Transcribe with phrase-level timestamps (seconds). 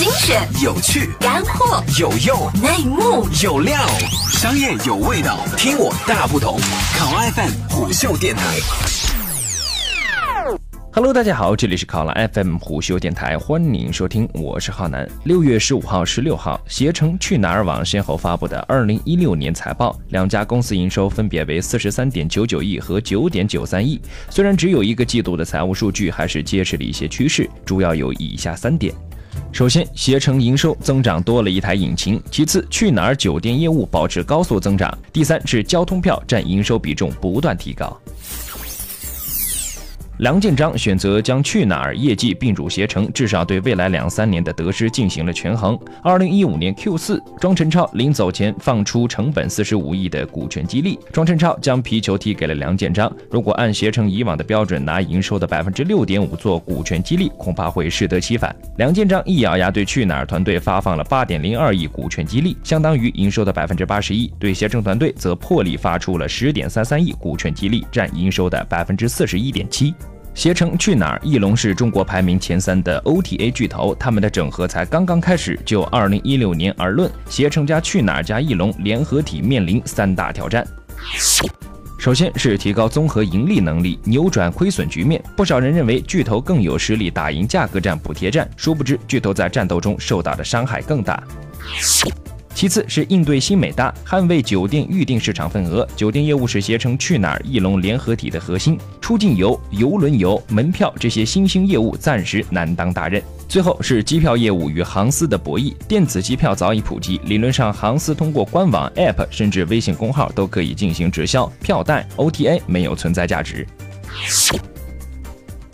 [0.00, 3.76] 精选、有趣、干货、有用、内幕、有料，
[4.30, 6.58] 商业有味道，听我大不同。
[6.96, 8.42] 考 FM 虎嗅电台。
[10.94, 15.06] Hello，大家好，这里是考拉 FM 虎嗅电台，欢迎收听，我是浩南。
[15.24, 24.00] 六月十五号、十六号，携程、去哪儿网先后发布的二零一六年财报，两家公司营收分别为四十三点九九亿和九点九三亿。
[24.30, 28.94] 虽然只有一个季度的财务数据，还是揭示了一些趋势，主要有以下三点。
[29.52, 37.94] 首先，携程营收增长多了一台引擎；其次，去哪儿酒店业务保持高速增长；第三是交通票占营收比重不断提高。
[40.20, 45.78] 梁建章选择将去哪儿业绩并入携程，至少对未来两三年的得失进行了权衡。
[46.02, 53.10] 二零一五年 Q 四，庄辰超临走前放出成本四十五亿的股权激励，庄辰超将皮球踢给了梁建章。
[53.30, 58.54] 如果按携程以往的标准拿营收的百分之六点五做股权激励，恐怕会适得其反。
[58.76, 69.94] 梁建章一咬牙，对去哪儿团队发放了八点零二亿股权激励，相当于营收的百分之八十一；对携程团队则破例发出了十点三三亿股权激励，占营收的百分之四十一点七。
[70.34, 75.58] 携程、去哪儿、翼龙是中国排名前三的 OTA 巨头，他们的整合才刚刚开始。
[75.64, 80.66] 就2016年而论，携程加去哪儿加翼龙联合体面临三大挑战。
[81.98, 85.22] 首先是提高综合盈利能力，扭转亏损局面。
[85.36, 91.22] 不少人认为巨头更有实力打赢价格战、补贴战，殊不知巨头在战斗中受到的伤害更大。
[92.60, 95.88] 其次是应对新美大，捍卫酒店预订市场份额。
[95.96, 103.22] 酒店业务是携程、去哪儿、翼龙联合体的核心，出境游、邮轮游、门票这些新兴业务暂时难当大任。
[103.48, 113.66] 最后是机票业务与航司的博弈，电子机票早已普及，理论上航司通过官网、App 甚至微信公号都可以进行直销，票代 OTA 没有存在价值。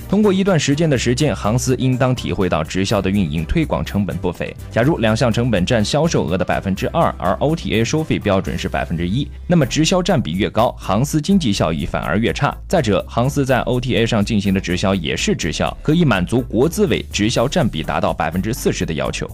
[0.08, 4.54] 通过一段时间的实践，航司应当体会到直销的运营推广成本不菲。
[4.70, 12.56] 假如两项成本占销售额的百分之二，而 OTA 收费标准是百分之一，那么直销占比越高，航司经济效益反而越差。
[12.69, 19.28] 再者，航司在 OTA 上进行的直销也是直销，可以满足国资委直销占比达到百分之四十的要求。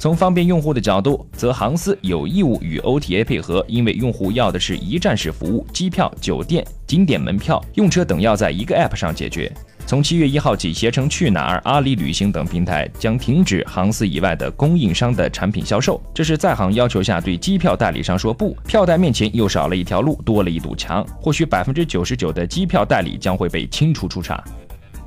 [0.00, 9.52] 从方便用户的角度，则航司有义务与 OTA 配合，因为用户要的是一站式服务，机票、酒店、景点门票、用车等要在一个 App 上解决。
[9.84, 18.56] 从七月一号起，携程、去哪儿、阿里旅行等平台将停止航司以外的供应商的产品销售，这是在行要求下对机票代理商说不。
[18.66, 24.42] 票代面前又少了一条路，多了一堵墙，或许百分之九十九的机票代理将会被清除出场。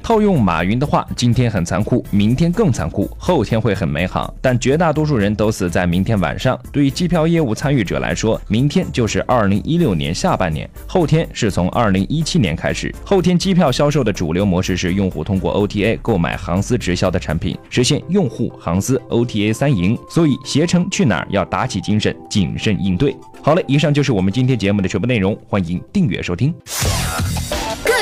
[0.03, 6.59] 套用马云的话，今天很残酷，明天更残酷，后天会很美好，但绝大多数人都死在明天晚上。
[6.73, 12.93] 对于机票业务参与者来说，明天就是二零一六年下半年，后天是从二零一七年开始。
[13.05, 19.97] 后天机票销售的主流模式是用户通过 OTA 购买航司直销的产品，实现用户、航司、OTA 三赢。
[20.09, 23.15] 所以，携程去哪儿要打起精神，谨慎应对。
[23.41, 26.53] 好嘞，以上就是我们今天节目的全部内容，欢迎订阅收听。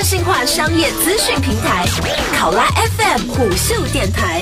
[0.01, 1.85] 个性化商业资讯平台，
[2.35, 2.65] 考拉
[2.97, 4.41] FM 虎嗅电台。